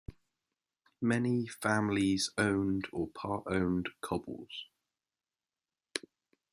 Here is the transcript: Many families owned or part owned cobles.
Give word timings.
Many 0.99 1.45
families 1.45 2.31
owned 2.35 2.87
or 2.91 3.09
part 3.09 3.43
owned 3.45 3.89
cobles. 4.01 4.65